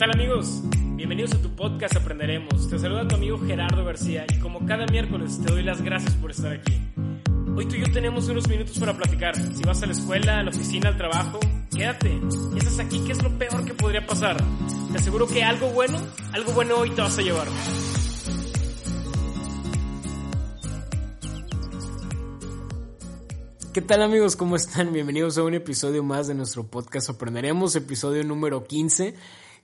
[0.00, 0.62] tal amigos?
[0.96, 2.70] Bienvenidos a tu podcast Aprenderemos.
[2.70, 6.30] Te saluda tu amigo Gerardo García y como cada miércoles te doy las gracias por
[6.30, 6.72] estar aquí.
[7.54, 9.36] Hoy tú y yo tenemos unos minutos para platicar.
[9.36, 11.38] Si vas a la escuela, a la oficina, al trabajo,
[11.70, 12.18] quédate.
[12.54, 14.38] Y estás aquí, ¿qué es lo peor que podría pasar?
[14.90, 15.98] Te aseguro que algo bueno,
[16.32, 17.48] algo bueno hoy te vas a llevar.
[23.74, 24.34] ¿Qué tal amigos?
[24.34, 24.94] ¿Cómo están?
[24.94, 29.14] Bienvenidos a un episodio más de nuestro podcast Aprenderemos, episodio número 15.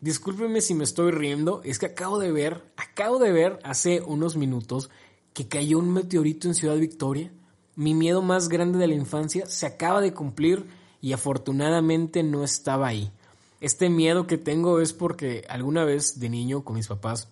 [0.07, 4.37] Discúlpenme si me estoy riendo, es que acabo de ver, acabo de ver hace unos
[4.37, 4.89] minutos
[5.33, 7.33] que cayó un meteorito en Ciudad Victoria.
[7.75, 10.65] Mi miedo más grande de la infancia se acaba de cumplir
[11.01, 13.11] y afortunadamente no estaba ahí.
[13.61, 17.27] Este miedo que tengo es porque alguna vez de niño con mis papás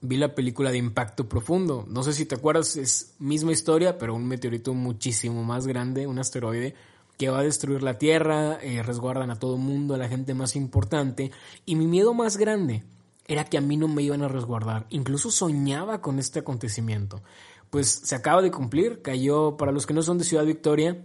[0.00, 1.86] vi la película de Impacto Profundo.
[1.88, 6.18] No sé si te acuerdas, es misma historia, pero un meteorito muchísimo más grande, un
[6.18, 6.74] asteroide
[7.16, 10.56] que va a destruir la Tierra, eh, resguardan a todo mundo, a la gente más
[10.56, 11.30] importante.
[11.64, 12.84] Y mi miedo más grande
[13.26, 14.86] era que a mí no me iban a resguardar.
[14.90, 17.22] Incluso soñaba con este acontecimiento.
[17.70, 21.04] Pues se acaba de cumplir, cayó, para los que no son de Ciudad Victoria,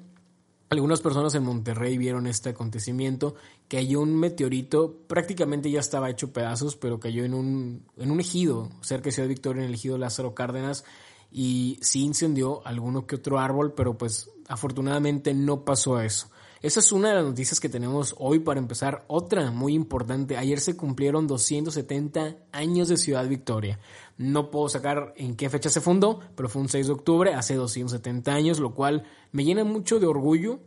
[0.69, 3.33] algunas personas en Monterrey vieron este acontecimiento,
[3.67, 8.69] cayó un meteorito, prácticamente ya estaba hecho pedazos, pero cayó en un, en un ejido,
[8.81, 10.85] cerca de Ciudad Victoria, en el ejido Lázaro Cárdenas,
[11.31, 16.27] y sí incendió alguno que otro árbol, pero pues afortunadamente no pasó eso.
[16.61, 19.05] Esa es una de las noticias que tenemos hoy para empezar.
[19.07, 23.79] Otra muy importante, ayer se cumplieron 270 años de Ciudad Victoria.
[24.17, 27.55] No puedo sacar en qué fecha se fundó, pero fue un 6 de octubre, hace
[27.55, 30.59] 270 años, lo cual me llena mucho de orgullo.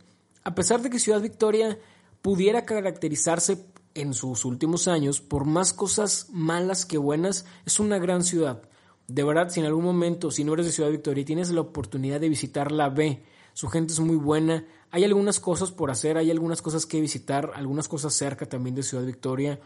[0.45, 1.79] A pesar de que Ciudad Victoria
[2.23, 8.23] pudiera caracterizarse en sus últimos años por más cosas malas que buenas, es una gran
[8.23, 8.63] ciudad.
[9.09, 11.61] De verdad, si en algún momento, si no eres de Ciudad Victoria y tienes la
[11.61, 13.25] oportunidad de visitarla, ve.
[13.55, 14.65] Su gente es muy buena.
[14.91, 18.83] Hay algunas cosas por hacer, hay algunas cosas que visitar, algunas cosas cerca también de
[18.83, 19.61] Ciudad Victoria.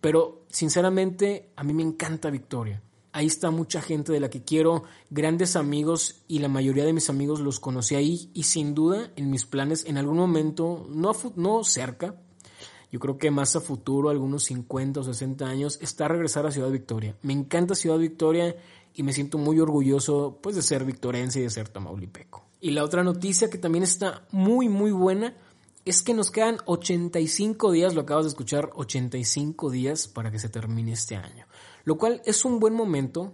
[0.00, 2.82] Pero sinceramente, a mí me encanta Victoria.
[3.12, 7.08] Ahí está mucha gente de la que quiero, grandes amigos y la mayoría de mis
[7.08, 11.64] amigos los conocí ahí y sin duda en mis planes en algún momento, no, no
[11.64, 12.20] cerca,
[12.92, 16.70] yo creo que más a futuro, algunos 50 o 60 años, está regresar a Ciudad
[16.70, 17.16] Victoria.
[17.22, 18.56] Me encanta Ciudad Victoria
[18.94, 22.45] y me siento muy orgulloso pues de ser victorense y de ser tamaulipeco.
[22.66, 25.36] Y la otra noticia que también está muy muy buena
[25.84, 30.48] es que nos quedan 85 días, lo acabas de escuchar, 85 días para que se
[30.48, 31.46] termine este año.
[31.84, 33.32] Lo cual es un buen momento,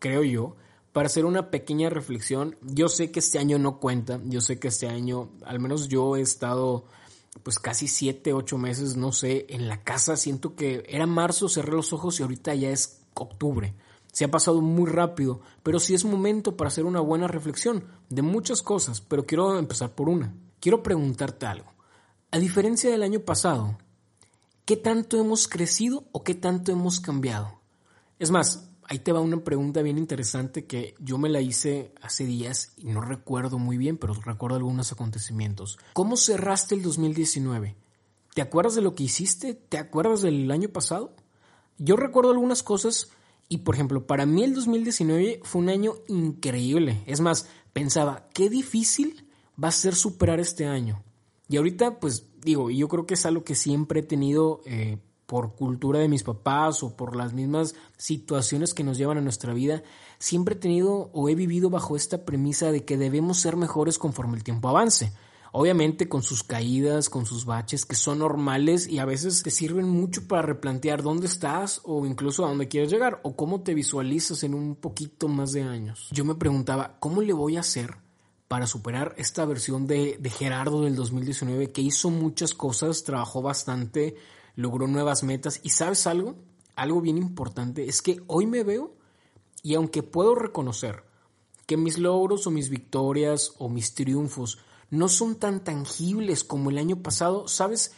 [0.00, 0.56] creo yo,
[0.92, 2.56] para hacer una pequeña reflexión.
[2.60, 6.16] Yo sé que este año no cuenta, yo sé que este año, al menos yo
[6.16, 6.84] he estado
[7.44, 10.16] pues casi 7, 8 meses, no sé, en la casa.
[10.16, 13.76] Siento que era marzo, cerré los ojos y ahorita ya es octubre.
[14.12, 18.22] Se ha pasado muy rápido, pero sí es momento para hacer una buena reflexión de
[18.22, 20.34] muchas cosas, pero quiero empezar por una.
[20.60, 21.72] Quiero preguntarte algo.
[22.30, 23.78] A diferencia del año pasado,
[24.64, 27.60] ¿qué tanto hemos crecido o qué tanto hemos cambiado?
[28.18, 32.26] Es más, ahí te va una pregunta bien interesante que yo me la hice hace
[32.26, 35.78] días y no recuerdo muy bien, pero recuerdo algunos acontecimientos.
[35.94, 37.76] ¿Cómo cerraste el 2019?
[38.34, 39.54] ¿Te acuerdas de lo que hiciste?
[39.54, 41.14] ¿Te acuerdas del año pasado?
[41.78, 43.10] Yo recuerdo algunas cosas
[43.48, 47.02] y por ejemplo, para mí el 2019 fue un año increíble.
[47.06, 49.26] Es más, pensaba, qué difícil
[49.62, 51.02] va a ser superar este año.
[51.48, 55.54] Y ahorita, pues digo, yo creo que es algo que siempre he tenido eh, por
[55.54, 59.82] cultura de mis papás o por las mismas situaciones que nos llevan a nuestra vida,
[60.18, 64.36] siempre he tenido o he vivido bajo esta premisa de que debemos ser mejores conforme
[64.36, 65.12] el tiempo avance.
[65.54, 69.86] Obviamente con sus caídas, con sus baches que son normales y a veces te sirven
[69.86, 74.44] mucho para replantear dónde estás o incluso a dónde quieres llegar o cómo te visualizas
[74.44, 76.08] en un poquito más de años.
[76.10, 77.96] Yo me preguntaba, ¿cómo le voy a hacer
[78.48, 84.16] para superar esta versión de, de Gerardo del 2019 que hizo muchas cosas, trabajó bastante,
[84.56, 86.36] logró nuevas metas y sabes algo,
[86.76, 88.94] algo bien importante es que hoy me veo
[89.62, 91.04] y aunque puedo reconocer
[91.66, 94.58] que mis logros o mis victorias o mis triunfos
[94.92, 97.92] no son tan tangibles como el año pasado, ¿sabes?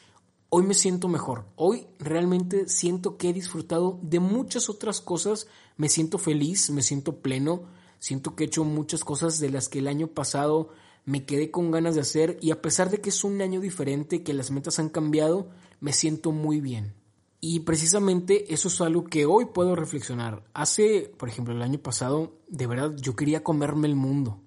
[0.48, 1.44] Hoy me siento mejor.
[1.56, 5.48] Hoy realmente siento que he disfrutado de muchas otras cosas.
[5.76, 7.64] Me siento feliz, me siento pleno.
[7.98, 10.68] Siento que he hecho muchas cosas de las que el año pasado
[11.04, 14.22] me quedé con ganas de hacer y a pesar de que es un año diferente,
[14.22, 16.94] que las metas han cambiado, me siento muy bien.
[17.40, 20.44] Y precisamente eso es algo que hoy puedo reflexionar.
[20.54, 24.44] Hace, por ejemplo, el año pasado, de verdad, yo quería comerme el mundo.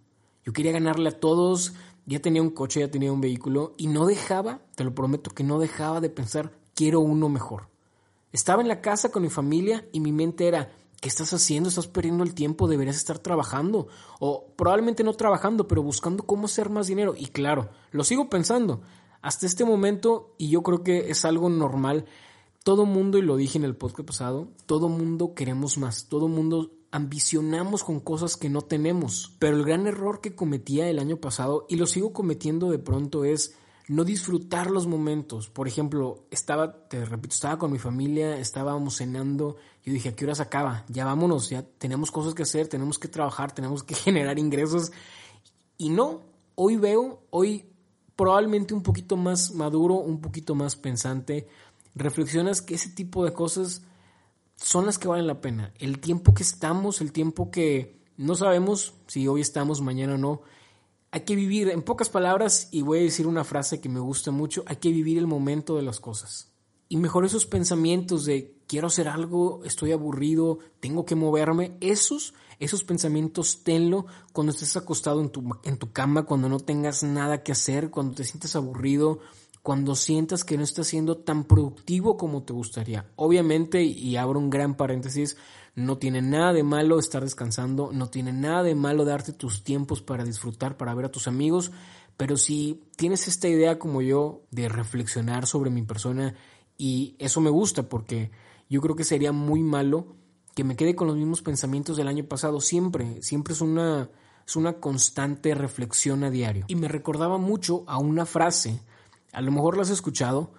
[0.48, 1.74] Yo quería ganarle a todos,
[2.08, 5.44] ya tenía un coche, ya tenía un vehículo y no dejaba, te lo prometo que
[5.44, 7.68] no dejaba de pensar, quiero uno mejor.
[8.32, 10.72] Estaba en la casa con mi familia y mi mente era,
[11.02, 11.68] ¿qué estás haciendo?
[11.68, 13.88] Estás perdiendo el tiempo, deberías estar trabajando.
[14.20, 17.14] O probablemente no trabajando, pero buscando cómo hacer más dinero.
[17.18, 18.82] Y claro, lo sigo pensando.
[19.22, 22.06] Hasta este momento, y yo creo que es algo normal,
[22.64, 26.72] todo mundo, y lo dije en el podcast pasado, todo mundo queremos más, todo mundo
[26.92, 29.36] ambicionamos con cosas que no tenemos.
[29.40, 33.26] Pero el gran error que cometía el año pasado, y lo sigo cometiendo de pronto,
[33.26, 33.56] es
[33.88, 35.50] no disfrutar los momentos.
[35.50, 40.26] Por ejemplo, estaba, te repito, estaba con mi familia, estábamos cenando, yo dije, ¿a qué
[40.26, 40.86] hora se acaba?
[40.90, 44.92] Ya vámonos, ya tenemos cosas que hacer, tenemos que trabajar, tenemos que generar ingresos.
[45.78, 46.22] Y no,
[46.56, 47.66] hoy veo, hoy
[48.16, 51.48] probablemente un poquito más maduro, un poquito más pensante,
[51.96, 53.84] reflexionas que ese tipo de cosas
[54.58, 55.74] son las que valen la pena.
[55.80, 60.42] El tiempo que estamos, el tiempo que no sabemos si hoy estamos, mañana no,
[61.12, 64.32] hay que vivir, en pocas palabras, y voy a decir una frase que me gusta
[64.32, 66.52] mucho, hay que vivir el momento de las cosas.
[66.90, 72.84] Y mejor esos pensamientos de quiero hacer algo, estoy aburrido, tengo que moverme, esos, esos
[72.84, 77.52] pensamientos tenlo cuando estés acostado en tu, en tu cama, cuando no tengas nada que
[77.52, 79.20] hacer, cuando te sientas aburrido,
[79.68, 83.12] cuando sientas que no estás siendo tan productivo como te gustaría.
[83.18, 85.36] Obviamente, y abro un gran paréntesis,
[85.76, 90.02] no tiene nada de malo estar descansando, no tiene nada de malo darte tus tiempos
[90.02, 91.74] para disfrutar, para ver a tus amigos,
[92.16, 96.34] pero si tienes esta idea como yo de reflexionar sobre mi persona,
[96.78, 98.32] y eso me gusta porque
[98.70, 100.16] yo creo que sería muy malo
[100.56, 104.10] que me quede con los mismos pensamientos del año pasado, siempre, siempre es una,
[104.48, 106.64] es una constante reflexión a diario.
[106.70, 108.80] Y me recordaba mucho a una frase,
[109.38, 110.52] a lo mejor lo has escuchado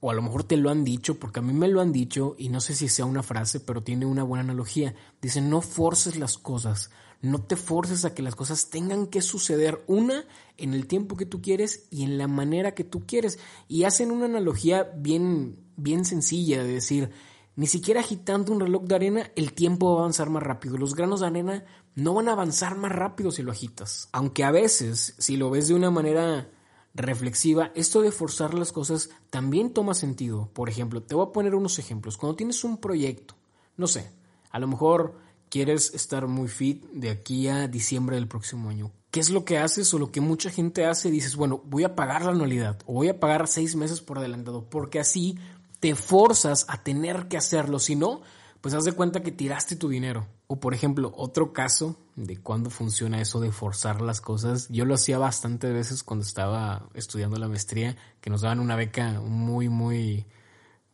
[0.00, 2.34] o a lo mejor te lo han dicho, porque a mí me lo han dicho
[2.36, 4.94] y no sé si sea una frase, pero tiene una buena analogía.
[5.22, 6.90] Dicen, no forces las cosas,
[7.22, 10.26] no te forces a que las cosas tengan que suceder una
[10.58, 13.38] en el tiempo que tú quieres y en la manera que tú quieres.
[13.66, 17.10] Y hacen una analogía bien, bien sencilla de decir,
[17.56, 20.76] ni siquiera agitando un reloj de arena el tiempo va a avanzar más rápido.
[20.76, 21.64] Los granos de arena
[21.94, 24.10] no van a avanzar más rápido si lo agitas.
[24.12, 26.50] Aunque a veces, si lo ves de una manera
[26.98, 30.50] reflexiva, esto de forzar las cosas también toma sentido.
[30.52, 32.16] Por ejemplo, te voy a poner unos ejemplos.
[32.16, 33.34] Cuando tienes un proyecto,
[33.76, 34.10] no sé,
[34.50, 35.14] a lo mejor
[35.48, 38.92] quieres estar muy fit de aquí a diciembre del próximo año.
[39.10, 41.10] ¿Qué es lo que haces o lo que mucha gente hace?
[41.10, 44.68] Dices, bueno, voy a pagar la anualidad o voy a pagar seis meses por adelantado,
[44.68, 45.38] porque así
[45.80, 47.78] te forzas a tener que hacerlo.
[47.78, 48.20] Si no,
[48.60, 50.26] pues haz de cuenta que tiraste tu dinero.
[50.46, 54.68] O por ejemplo, otro caso de cuando funciona eso de forzar las cosas.
[54.70, 59.20] Yo lo hacía bastante veces cuando estaba estudiando la maestría, que nos daban una beca
[59.20, 60.26] muy, muy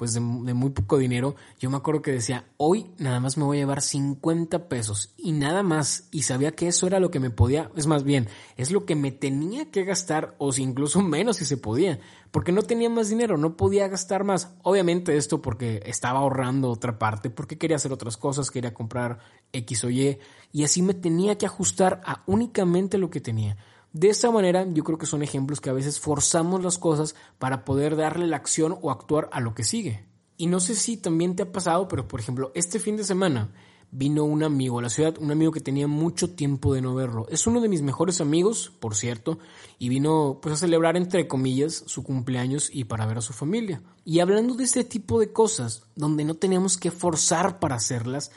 [0.05, 3.57] pues de, muy poco dinero, yo me acuerdo que decía, hoy nada más me voy
[3.57, 7.31] a llevar 50 pesos y nada más, y sabía que eso era lo que me
[7.31, 8.29] podía, es más bien,
[8.59, 12.01] es lo que me tenía que gastar, o si incluso menos si se podía,
[12.33, 14.53] porque no tenía más dinero, no podía gastar más.
[14.63, 19.21] Obviamente esto porque estaba ahorrando otra parte, porque quería hacer otras cosas, quería comprar
[19.55, 20.19] X o Y,
[20.53, 23.57] y así me tenía que ajustar a únicamente lo que tenía.
[23.95, 27.65] De esta manera, yo creo que son ejemplos que a veces forzamos las cosas para
[27.65, 30.05] poder darle la acción o actuar a lo que sigue.
[30.37, 33.53] Y no sé si también te ha pasado, pero por ejemplo, este fin de semana
[33.93, 37.29] vino un amigo a la ciudad, un amigo que tenía mucho tiempo de no verlo.
[37.31, 39.39] Es uno de mis mejores amigos, por cierto,
[39.79, 43.81] y vino pues a celebrar entre comillas su cumpleaños y para ver a su familia.
[44.05, 48.33] Y hablando de este tipo de cosas, donde no teníamos que forzar para hacerlas,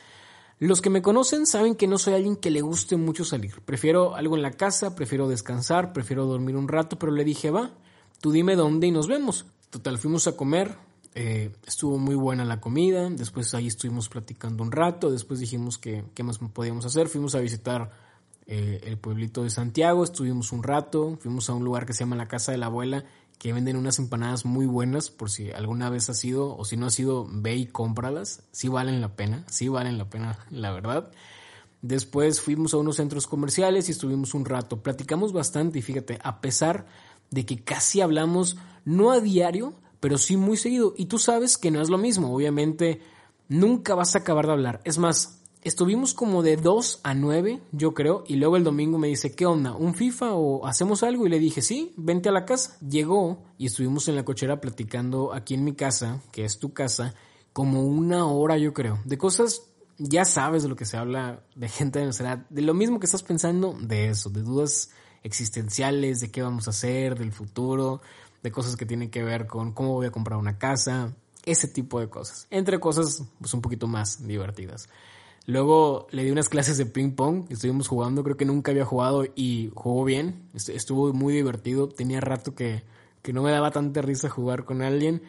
[0.60, 3.62] los que me conocen saben que no soy alguien que le guste mucho salir.
[3.62, 7.72] Prefiero algo en la casa, prefiero descansar, prefiero dormir un rato, pero le dije, va,
[8.22, 9.46] tú dime dónde y nos vemos.
[9.70, 10.76] Total, fuimos a comer,
[11.14, 16.06] eh, estuvo muy buena la comida, después ahí estuvimos platicando un rato, después dijimos que
[16.16, 17.92] qué más podíamos hacer, fuimos a visitar
[18.48, 22.16] eh, el pueblito de Santiago, estuvimos un rato, fuimos a un lugar que se llama
[22.16, 23.06] la Casa de la Abuela
[23.38, 26.88] que venden unas empanadas muy buenas por si alguna vez ha sido o si no
[26.88, 28.44] ha sido, ve y cómpralas.
[28.52, 31.12] Sí valen la pena, sí valen la pena, la verdad.
[31.82, 34.82] Después fuimos a unos centros comerciales y estuvimos un rato.
[34.82, 36.88] Platicamos bastante y fíjate, a pesar
[37.30, 40.94] de que casi hablamos no a diario, pero sí muy seguido.
[40.98, 43.02] Y tú sabes que no es lo mismo, obviamente
[43.50, 44.82] nunca vas a acabar de hablar.
[44.84, 49.08] Es más, Estuvimos como de 2 a 9, yo creo, y luego el domingo me
[49.08, 49.74] dice, ¿qué onda?
[49.74, 51.26] ¿Un FIFA o hacemos algo?
[51.26, 52.78] Y le dije, sí, vente a la casa.
[52.80, 57.16] Llegó y estuvimos en la cochera platicando aquí en mi casa, que es tu casa,
[57.54, 59.64] como una hora, yo creo, de cosas,
[59.98, 63.00] ya sabes de lo que se habla de gente de nuestra edad, de lo mismo
[63.00, 64.92] que estás pensando, de eso, de dudas
[65.24, 68.02] existenciales, de qué vamos a hacer, del futuro,
[68.44, 72.00] de cosas que tienen que ver con cómo voy a comprar una casa, ese tipo
[72.00, 74.88] de cosas, entre cosas pues un poquito más divertidas.
[75.48, 79.24] Luego le di unas clases de ping pong, estuvimos jugando, creo que nunca había jugado
[79.34, 82.84] y jugó bien, estuvo muy divertido, tenía rato que,
[83.22, 85.22] que no me daba tanta risa jugar con alguien.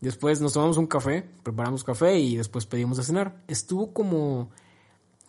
[0.00, 3.42] Después nos tomamos un café, preparamos café y después pedimos a cenar.
[3.48, 4.50] Estuvo como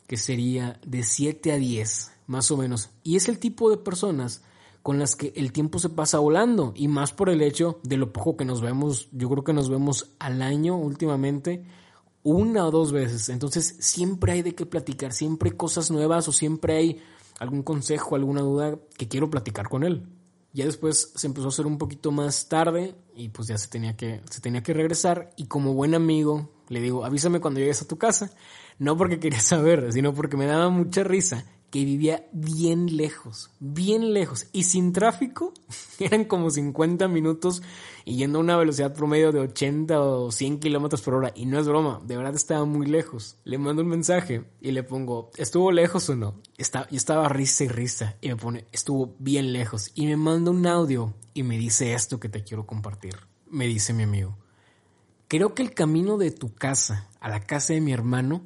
[0.08, 2.89] que sería de 7 a 10, más o menos.
[3.04, 4.46] Y es el tipo de personas
[4.82, 8.13] con las que el tiempo se pasa volando y más por el hecho de lo
[8.13, 11.66] poco que nos vemos, yo creo que nos vemos al año últimamente
[12.29, 16.34] una o dos veces, entonces siempre hay de qué platicar, siempre hay cosas nuevas o
[16.34, 17.01] siempre hay
[17.39, 20.05] algún consejo, alguna duda que quiero platicar con él.
[20.51, 23.96] Ya después se empezó a hacer un poquito más tarde y pues ya se tenía
[23.96, 27.88] que, se tenía que regresar y como buen amigo le digo, avísame cuando llegues a
[27.88, 28.31] tu casa.
[28.77, 34.14] No porque quería saber, sino porque me daba mucha risa que vivía bien lejos, bien
[34.14, 34.48] lejos.
[34.54, 35.54] Y sin tráfico,
[36.00, 37.62] eran como 50 minutos
[38.06, 41.34] y yendo a una velocidad promedio de 80 o 100 kilómetros por hora.
[41.36, 43.38] Y no es broma, de verdad estaba muy lejos.
[43.44, 46.42] Le mando un mensaje y le pongo, ¿estuvo lejos o no?
[46.58, 48.16] Está, yo estaba risa y risa.
[48.22, 49.92] Y me pone, estuvo bien lejos.
[49.94, 53.16] Y me manda un audio y me dice esto que te quiero compartir.
[53.50, 54.38] Me dice mi amigo.
[55.28, 58.44] Creo que el camino de tu casa a la casa de mi hermano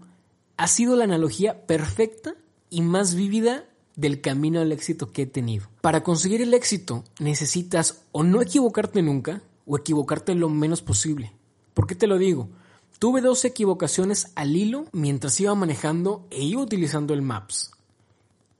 [0.57, 2.35] ha sido la analogía perfecta
[2.71, 5.67] y más vívida del camino al éxito que he tenido.
[5.81, 11.31] Para conseguir el éxito necesitas o no equivocarte nunca o equivocarte lo menos posible.
[11.75, 12.49] ¿Por qué te lo digo?
[12.97, 17.71] Tuve dos equivocaciones al hilo mientras iba manejando e iba utilizando el Maps.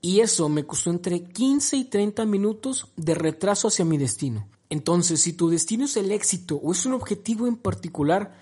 [0.00, 4.48] Y eso me costó entre 15 y 30 minutos de retraso hacia mi destino.
[4.68, 8.36] Entonces, si tu destino es el éxito o es un objetivo en particular,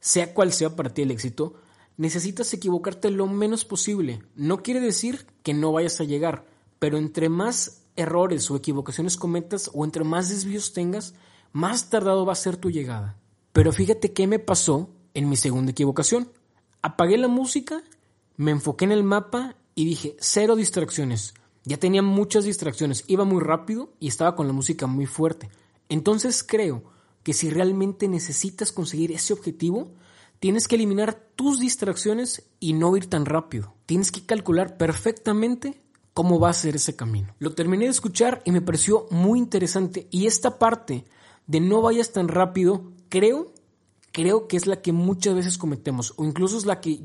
[0.00, 1.54] sea cual sea para ti el éxito,
[1.96, 4.22] necesitas equivocarte lo menos posible.
[4.34, 6.46] No quiere decir que no vayas a llegar,
[6.78, 11.14] pero entre más errores o equivocaciones cometas o entre más desvíos tengas,
[11.52, 13.16] más tardado va a ser tu llegada.
[13.52, 16.28] Pero fíjate qué me pasó en mi segunda equivocación.
[16.82, 17.82] Apagué la música,
[18.36, 21.34] me enfoqué en el mapa y dije, cero distracciones.
[21.64, 25.48] Ya tenía muchas distracciones, iba muy rápido y estaba con la música muy fuerte.
[25.88, 26.82] Entonces creo
[27.22, 29.94] que si realmente necesitas conseguir ese objetivo,
[30.44, 33.72] Tienes que eliminar tus distracciones y no ir tan rápido.
[33.86, 35.80] Tienes que calcular perfectamente
[36.12, 37.34] cómo va a ser ese camino.
[37.38, 40.06] Lo terminé de escuchar y me pareció muy interesante.
[40.10, 41.06] Y esta parte
[41.46, 43.54] de no vayas tan rápido, creo,
[44.12, 46.12] creo que es la que muchas veces cometemos.
[46.18, 47.00] O incluso es la que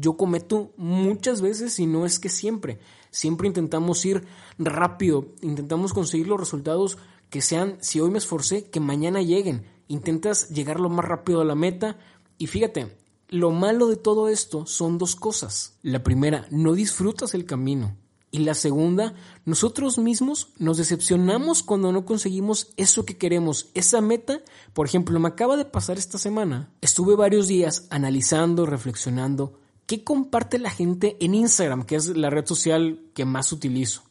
[0.00, 2.80] yo cometo muchas veces y no es que siempre.
[3.12, 4.24] Siempre intentamos ir
[4.58, 9.64] rápido, intentamos conseguir los resultados que sean, si hoy me esforcé, que mañana lleguen.
[9.86, 11.98] Intentas llegar lo más rápido a la meta,
[12.40, 12.96] y fíjate,
[13.28, 15.76] lo malo de todo esto son dos cosas.
[15.82, 17.98] La primera, no disfrutas el camino.
[18.30, 19.12] Y la segunda,
[19.44, 24.40] nosotros mismos nos decepcionamos cuando no conseguimos eso que queremos, esa meta.
[24.72, 26.72] Por ejemplo, me acaba de pasar esta semana.
[26.80, 32.46] Estuve varios días analizando, reflexionando qué comparte la gente en Instagram, que es la red
[32.46, 34.02] social que más utilizo.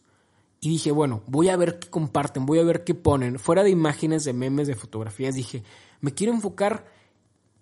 [0.61, 3.39] Y dije, bueno, voy a ver qué comparten, voy a ver qué ponen.
[3.39, 5.63] Fuera de imágenes, de memes, de fotografías, dije,
[5.99, 6.98] me quiero enfocar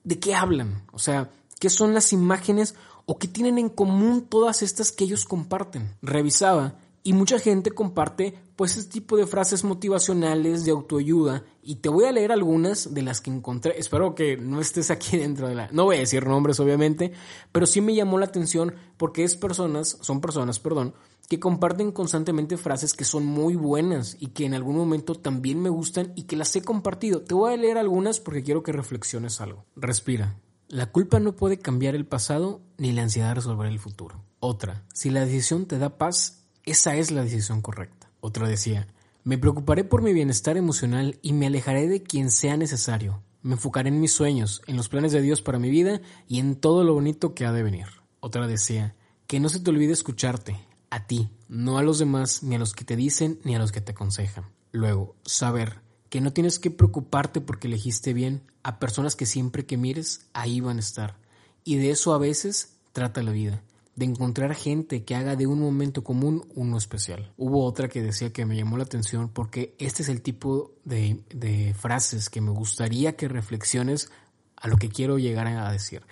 [0.08, 4.62] de qué hablan, o sea, qué son las imágenes o qué tienen en común todas
[4.62, 5.94] estas que ellos comparten.
[6.02, 6.76] Revisaba
[7.08, 12.04] y mucha gente comparte pues este tipo de frases motivacionales de autoayuda y te voy
[12.04, 13.80] a leer algunas de las que encontré.
[13.80, 17.14] Espero que no estés aquí dentro de la no voy a decir nombres obviamente,
[17.54, 20.96] pero sí me llamó la atención porque es personas, son personas, perdón,
[21.30, 25.70] que comparten constantemente frases que son muy buenas y que en algún momento también me
[25.70, 27.22] gustan y que las he compartido.
[27.22, 29.64] Te voy a leer algunas porque quiero que reflexiones algo.
[29.78, 30.42] Respira.
[30.68, 34.26] La culpa no puede cambiar el pasado ni la ansiedad resolver el futuro.
[34.42, 38.12] Otra, si la decisión te da paz, esa es la decisión correcta.
[38.20, 38.88] Otra decía,
[39.24, 43.24] me preocuparé por mi bienestar emocional y me alejaré de quien sea necesario.
[43.42, 46.58] Me enfocaré en mis sueños, en los planes de Dios para mi vida y en
[46.58, 47.88] todo lo bonito que ha de venir.
[48.20, 48.96] Otra decía,
[49.28, 50.60] que no se te olvide escucharte,
[50.90, 53.72] a ti, no a los demás, ni a los que te dicen, ni a los
[53.72, 54.46] que te aconsejan.
[54.74, 59.78] Luego, saber que no tienes que preocuparte porque elegiste bien a personas que siempre que
[59.78, 61.18] mires, ahí van a estar.
[61.64, 63.64] Y de eso a veces trata la vida,
[63.98, 67.34] de encontrar gente que haga de un momento común uno especial.
[67.36, 71.24] Hubo otra que decía que me llamó la atención porque este es el tipo de,
[71.34, 74.12] de frases que me gustaría que reflexiones
[74.56, 76.04] a lo que quiero llegar a decir.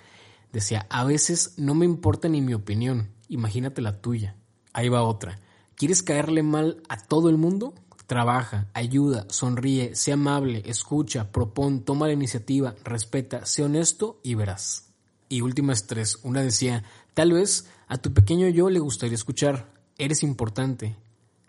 [0.52, 4.34] Decía, a veces no me importa ni mi opinión, imagínate la tuya.
[4.72, 5.38] Ahí va otra.
[5.76, 7.72] ¿Quieres caerle mal a todo el mundo?
[8.08, 14.90] Trabaja, ayuda, sonríe, sea amable, escucha, propón, toma la iniciativa, respeta, sé honesto y verás.
[15.28, 16.18] Y últimas tres.
[16.22, 20.96] Una decía, tal vez a tu pequeño yo le gustaría escuchar, eres importante.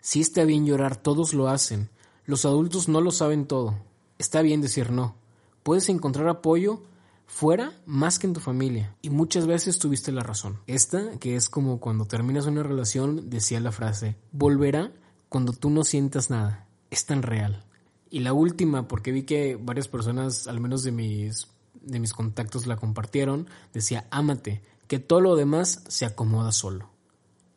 [0.00, 1.90] Si está bien llorar, todos lo hacen.
[2.24, 3.76] Los adultos no lo saben todo.
[4.18, 5.16] Está bien decir no.
[5.62, 6.82] Puedes encontrar apoyo
[7.26, 8.94] fuera más que en tu familia.
[9.02, 10.58] Y muchas veces tuviste la razón.
[10.66, 14.92] Esta, que es como cuando terminas una relación, decía la frase, volverá
[15.28, 16.66] cuando tú no sientas nada.
[16.90, 17.64] Es tan real.
[18.10, 21.48] Y la última, porque vi que varias personas, al menos de mis,
[21.82, 26.90] de mis contactos, la compartieron, decía, ámate, que todo lo demás se acomoda solo.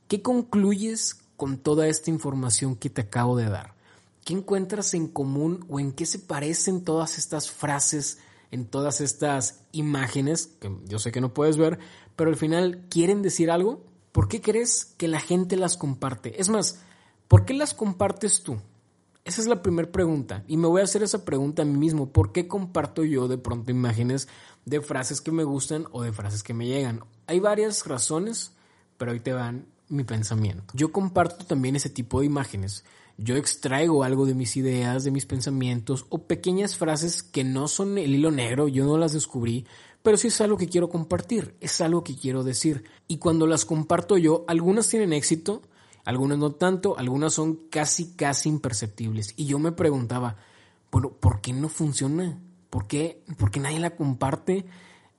[0.07, 3.73] ¿Qué concluyes con toda esta información que te acabo de dar?
[4.25, 8.19] ¿Qué encuentras en común o en qué se parecen todas estas frases,
[8.51, 11.79] en todas estas imágenes, que yo sé que no puedes ver,
[12.15, 13.83] pero al final quieren decir algo?
[14.11, 16.39] ¿Por qué crees que la gente las comparte?
[16.39, 16.79] Es más,
[17.29, 18.57] ¿por qué las compartes tú?
[19.23, 20.43] Esa es la primera pregunta.
[20.47, 22.11] Y me voy a hacer esa pregunta a mí mismo.
[22.11, 24.27] ¿Por qué comparto yo de pronto imágenes
[24.65, 27.01] de frases que me gustan o de frases que me llegan?
[27.31, 28.51] Hay varias razones,
[28.97, 30.65] pero ahí te van mi pensamiento.
[30.73, 32.83] Yo comparto también ese tipo de imágenes.
[33.17, 37.97] Yo extraigo algo de mis ideas, de mis pensamientos o pequeñas frases que no son
[37.97, 39.65] el hilo negro, yo no las descubrí,
[40.03, 42.83] pero sí es algo que quiero compartir, es algo que quiero decir.
[43.07, 45.61] Y cuando las comparto yo, algunas tienen éxito,
[46.03, 49.35] algunas no tanto, algunas son casi, casi imperceptibles.
[49.37, 50.35] Y yo me preguntaba,
[50.91, 52.37] bueno, ¿por qué no funciona?
[52.69, 54.65] ¿Por qué, ¿Por qué nadie la comparte?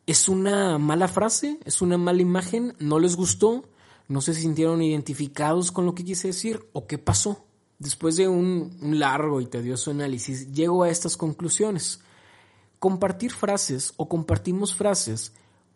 [0.07, 1.59] ¿Es una mala frase?
[1.65, 2.75] ¿Es una mala imagen?
[2.81, 3.69] ¿No les gustó?
[4.09, 6.69] ¿No se sintieron identificados con lo que quise decir?
[6.73, 7.45] ¿O qué pasó?
[7.79, 12.01] Después de un, largo y tedioso análisis, llego a estas conclusiones.
[12.81, 15.33] Compartir frases o compartimos frases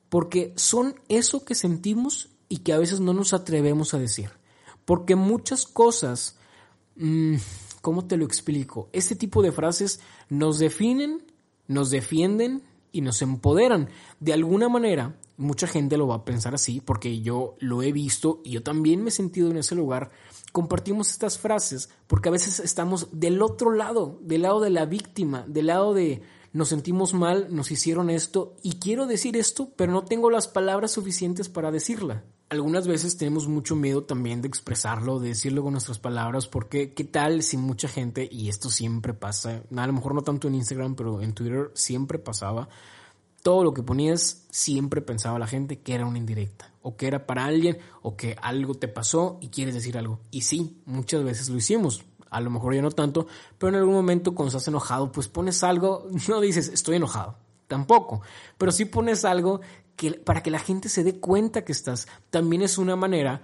[0.08, 4.30] porque son eso que sentimos y que a veces no nos atrevemos a decir.
[4.84, 6.36] Porque muchas cosas,
[6.96, 7.36] mm,
[7.80, 8.88] ¿cómo te lo explico?
[8.92, 11.24] Este tipo de frases nos definen,
[11.68, 12.62] nos defienden
[12.96, 13.90] y nos empoderan.
[14.20, 18.40] De alguna manera, mucha gente lo va a pensar así, porque yo lo he visto
[18.42, 20.10] y yo también me he sentido en ese lugar.
[20.52, 25.44] Compartimos estas frases porque a veces estamos del otro lado, del lado de la víctima,
[25.46, 26.22] del lado de
[26.52, 30.92] nos sentimos mal, nos hicieron esto y quiero decir esto, pero no tengo las palabras
[30.92, 35.98] suficientes para decirla algunas veces tenemos mucho miedo también de expresarlo, de decirlo con nuestras
[35.98, 40.22] palabras, porque qué tal si mucha gente, y esto siempre pasa, a lo mejor no
[40.22, 42.68] tanto en Instagram, pero en Twitter siempre pasaba,
[43.42, 47.26] todo lo que ponías siempre pensaba la gente que era una indirecta, o que era
[47.26, 50.20] para alguien, o que algo te pasó y quieres decir algo.
[50.30, 53.26] Y sí, muchas veces lo hicimos, a lo mejor ya no tanto,
[53.58, 58.22] pero en algún momento cuando estás enojado, pues pones algo, no dices estoy enojado, tampoco,
[58.56, 59.60] pero si pones algo
[59.96, 63.42] que, para que la gente se dé cuenta que estás, también es una manera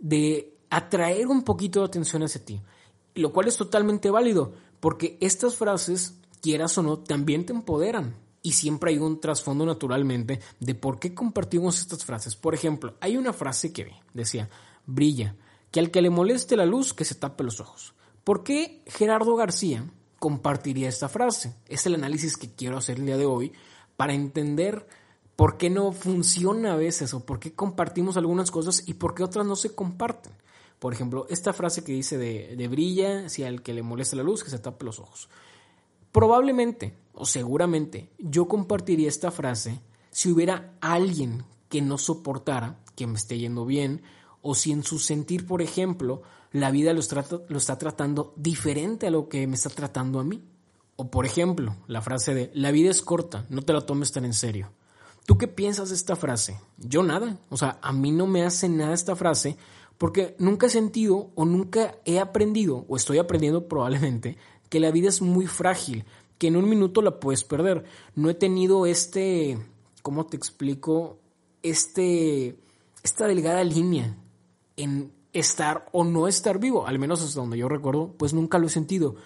[0.00, 2.60] de atraer un poquito de atención hacia ti,
[3.14, 8.16] lo cual es totalmente válido, porque estas frases, quieras o no, también te empoderan.
[8.42, 12.36] Y siempre hay un trasfondo naturalmente de por qué compartimos estas frases.
[12.36, 14.50] Por ejemplo, hay una frase que decía,
[14.84, 15.34] brilla,
[15.70, 17.94] que al que le moleste la luz, que se tape los ojos.
[18.22, 21.56] ¿Por qué Gerardo García compartiría esta frase?
[21.66, 23.52] Es el análisis que quiero hacer el día de hoy
[23.96, 24.86] para entender
[25.36, 29.24] por qué no funciona a veces o por qué compartimos algunas cosas y por qué
[29.24, 30.32] otras no se comparten.
[30.78, 34.44] Por ejemplo, esta frase que dice de, brilla, si al que le molesta la luz,
[34.44, 35.28] que se tape los ojos.
[36.12, 43.14] Probablemente o seguramente yo compartiría esta frase si hubiera alguien que no soportara que me
[43.14, 44.02] esté yendo bien
[44.42, 47.00] o si en su sentir, por ejemplo, la vida lo,
[47.48, 50.44] lo está tratando diferente a lo que me está tratando a mí.
[50.96, 54.24] O por ejemplo, la frase de la vida es corta, no te la tomes tan
[54.24, 54.70] en serio.
[55.26, 56.60] ¿Tú qué piensas de esta frase?
[56.78, 57.38] Yo nada.
[57.48, 59.56] O sea, a mí no me hace nada esta frase
[59.98, 64.36] porque nunca he sentido o nunca he aprendido, o estoy aprendiendo probablemente,
[64.68, 66.04] que la vida es muy frágil,
[66.38, 67.84] que en un minuto la puedes perder.
[68.14, 69.58] No he tenido este,
[70.02, 71.18] ¿cómo te explico?
[71.62, 72.56] Este,
[73.02, 74.16] esta delgada línea
[74.76, 78.66] en estar o no estar vivo, al menos hasta donde yo recuerdo, pues nunca lo
[78.66, 79.16] he sentido.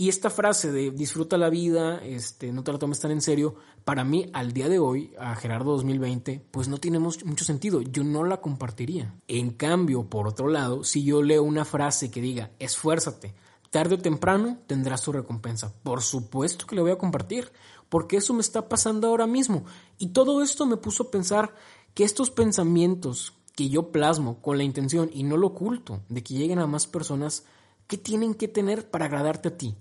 [0.00, 3.56] Y esta frase de disfruta la vida, este, no te la tomes tan en serio,
[3.84, 7.82] para mí al día de hoy, a Gerardo 2020, pues no tiene mucho sentido.
[7.82, 9.12] Yo no la compartiría.
[9.26, 13.34] En cambio, por otro lado, si yo leo una frase que diga, esfuérzate,
[13.70, 15.74] tarde o temprano tendrás tu recompensa.
[15.82, 17.50] Por supuesto que le voy a compartir,
[17.88, 19.64] porque eso me está pasando ahora mismo.
[19.98, 21.56] Y todo esto me puso a pensar
[21.94, 26.34] que estos pensamientos que yo plasmo con la intención, y no lo oculto, de que
[26.34, 27.46] lleguen a más personas,
[27.88, 29.76] ¿qué tienen que tener para agradarte a ti?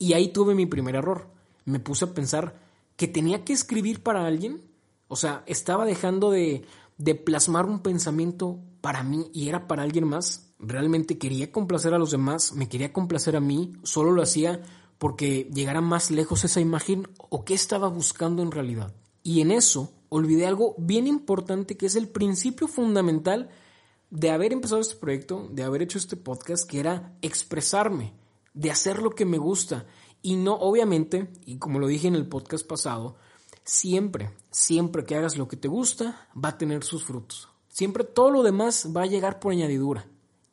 [0.00, 1.28] Y ahí tuve mi primer error.
[1.66, 2.58] Me puse a pensar
[2.96, 4.62] que tenía que escribir para alguien.
[5.08, 6.64] O sea, estaba dejando de,
[6.96, 10.54] de plasmar un pensamiento para mí y era para alguien más.
[10.58, 14.62] Realmente quería complacer a los demás, me quería complacer a mí, solo lo hacía
[14.96, 18.94] porque llegara más lejos esa imagen o qué estaba buscando en realidad.
[19.22, 23.50] Y en eso olvidé algo bien importante que es el principio fundamental
[24.10, 28.14] de haber empezado este proyecto, de haber hecho este podcast, que era expresarme
[28.54, 29.86] de hacer lo que me gusta.
[30.22, 33.16] Y no, obviamente, y como lo dije en el podcast pasado,
[33.64, 37.48] siempre, siempre que hagas lo que te gusta, va a tener sus frutos.
[37.68, 40.06] Siempre todo lo demás va a llegar por añadidura.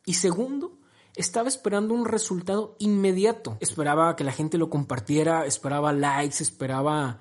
[0.05, 0.77] Y segundo,
[1.15, 3.57] estaba esperando un resultado inmediato.
[3.59, 7.19] Esperaba que la gente lo compartiera, esperaba likes, esperaba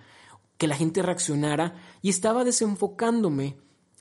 [0.58, 3.56] que la gente reaccionara y estaba desenfocándome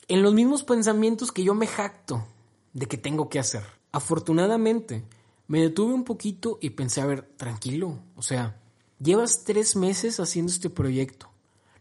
[0.07, 2.25] en los mismos pensamientos que yo me jacto
[2.73, 3.63] de que tengo que hacer.
[3.91, 5.05] Afortunadamente,
[5.47, 8.59] me detuve un poquito y pensé, a ver, tranquilo, o sea,
[8.99, 11.29] llevas tres meses haciendo este proyecto.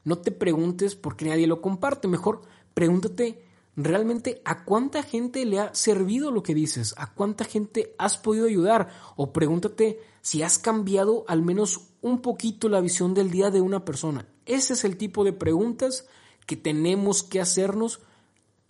[0.04, 2.42] No te preguntes por qué nadie lo comparte, mejor
[2.74, 3.42] pregúntate
[3.76, 8.46] realmente a cuánta gente le ha servido lo que dices, a cuánta gente has podido
[8.46, 13.60] ayudar o pregúntate si has cambiado al menos un poquito la visión del día de
[13.60, 14.28] una persona.
[14.46, 16.06] Ese es el tipo de preguntas
[16.46, 18.00] que tenemos que hacernos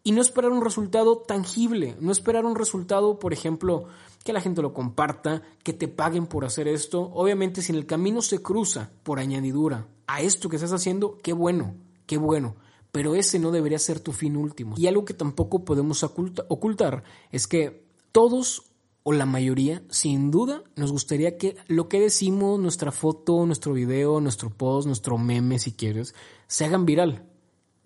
[0.04, 3.86] y no esperar un resultado tangible, no esperar un resultado, por ejemplo,
[4.22, 7.10] que la gente lo comparta, que te paguen por hacer esto.
[7.14, 11.32] Obviamente si en el camino se cruza por añadidura a esto que estás haciendo, qué
[11.32, 11.74] bueno,
[12.06, 12.54] qué bueno
[12.94, 14.76] pero ese no debería ser tu fin último.
[14.78, 18.70] Y algo que tampoco podemos ocultar es que todos
[19.02, 24.20] o la mayoría, sin duda, nos gustaría que lo que decimos, nuestra foto, nuestro video,
[24.20, 26.14] nuestro post, nuestro meme, si quieres,
[26.46, 27.26] se hagan viral.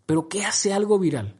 [0.05, 1.38] Pero ¿qué hace algo viral?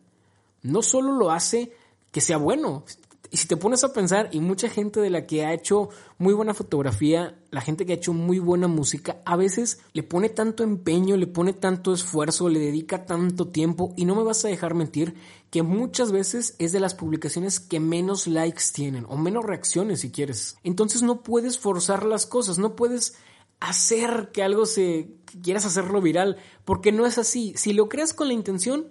[0.63, 1.73] No solo lo hace
[2.11, 2.85] que sea bueno,
[3.31, 6.33] y si te pones a pensar, y mucha gente de la que ha hecho muy
[6.33, 10.63] buena fotografía, la gente que ha hecho muy buena música, a veces le pone tanto
[10.63, 14.75] empeño, le pone tanto esfuerzo, le dedica tanto tiempo, y no me vas a dejar
[14.75, 15.15] mentir
[15.51, 20.11] que muchas veces es de las publicaciones que menos likes tienen, o menos reacciones si
[20.11, 20.57] quieres.
[20.65, 23.15] Entonces no puedes forzar las cosas, no puedes
[23.61, 25.11] hacer que algo se
[25.43, 27.53] quieras hacerlo viral, porque no es así.
[27.57, 28.89] Si lo creas con la intención,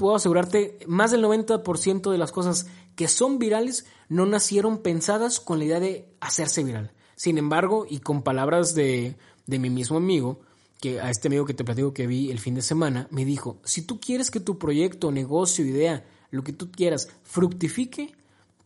[0.00, 5.58] puedo asegurarte, más del 90% de las cosas que son virales no nacieron pensadas con
[5.58, 6.90] la idea de hacerse viral.
[7.16, 10.40] Sin embargo, y con palabras de, de mi mismo amigo,
[10.80, 13.60] que a este amigo que te platico que vi el fin de semana, me dijo,
[13.62, 18.14] si tú quieres que tu proyecto, negocio, idea, lo que tú quieras, fructifique,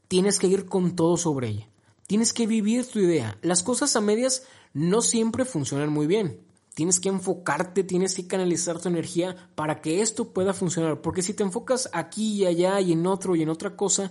[0.06, 1.68] tienes que ir con todo sobre ella.
[2.06, 3.36] Tienes que vivir tu idea.
[3.42, 6.38] Las cosas a medias no siempre funcionan muy bien.
[6.74, 11.00] Tienes que enfocarte, tienes que canalizar tu energía para que esto pueda funcionar.
[11.00, 14.10] Porque si te enfocas aquí y allá y en otro y en otra cosa,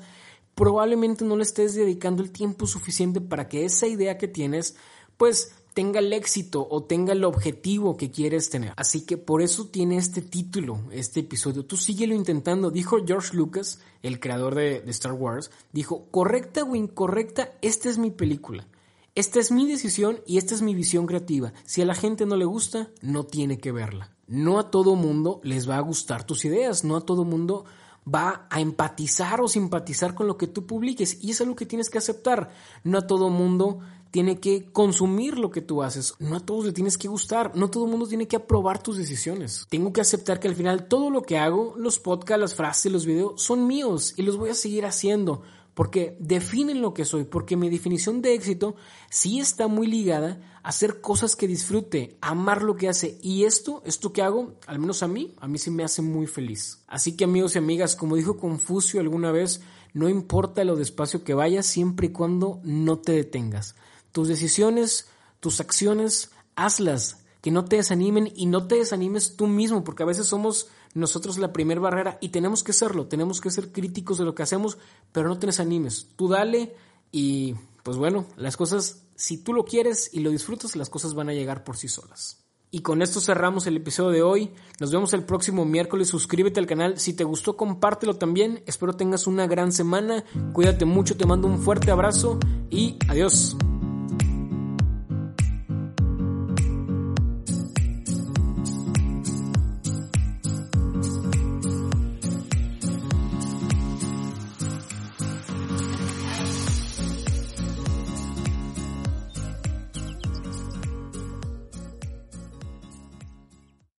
[0.55, 4.75] probablemente no le estés dedicando el tiempo suficiente para que esa idea que tienes,
[5.17, 8.73] pues tenga el éxito o tenga el objetivo que quieres tener.
[8.77, 11.65] Así que por eso tiene este título, este episodio.
[11.65, 12.71] Tú síguelo intentando.
[12.71, 17.97] Dijo George Lucas, el creador de, de Star Wars, dijo, correcta o incorrecta, esta es
[17.97, 18.67] mi película.
[19.15, 21.53] Esta es mi decisión y esta es mi visión creativa.
[21.65, 24.09] Si a la gente no le gusta, no tiene que verla.
[24.25, 27.65] No a todo mundo les va a gustar tus ideas, no a todo mundo
[28.11, 31.67] va a empatizar o simpatizar con lo que tú publiques y eso es lo que
[31.67, 32.49] tienes que aceptar.
[32.83, 36.71] No a todo mundo tiene que consumir lo que tú haces, no a todos le
[36.71, 39.67] tienes que gustar, no todo mundo tiene que aprobar tus decisiones.
[39.69, 43.05] Tengo que aceptar que al final todo lo que hago, los podcasts, las frases, los
[43.05, 47.55] videos, son míos y los voy a seguir haciendo porque definen lo que soy, porque
[47.57, 48.75] mi definición de éxito
[49.09, 53.81] sí está muy ligada a hacer cosas que disfrute, amar lo que hace y esto,
[53.85, 56.83] esto que hago, al menos a mí, a mí sí me hace muy feliz.
[56.87, 59.61] Así que amigos y amigas, como dijo Confucio alguna vez,
[59.93, 63.75] no importa lo despacio que vayas siempre y cuando no te detengas.
[64.11, 65.07] Tus decisiones,
[65.39, 70.05] tus acciones, hazlas, que no te desanimen y no te desanimes tú mismo, porque a
[70.05, 74.23] veces somos nosotros la primera barrera y tenemos que serlo, tenemos que ser críticos de
[74.23, 74.77] lo que hacemos,
[75.11, 76.73] pero no te desanimes, tú dale
[77.11, 77.53] y
[77.83, 81.33] pues bueno, las cosas, si tú lo quieres y lo disfrutas, las cosas van a
[81.33, 82.45] llegar por sí solas.
[82.71, 84.51] Y con esto cerramos el episodio de hoy.
[84.79, 86.07] Nos vemos el próximo miércoles.
[86.07, 86.97] Suscríbete al canal.
[86.97, 88.63] Si te gustó, compártelo también.
[88.65, 90.23] Espero tengas una gran semana.
[90.53, 91.15] Cuídate mucho.
[91.15, 92.39] Te mando un fuerte abrazo
[92.71, 93.55] y adiós.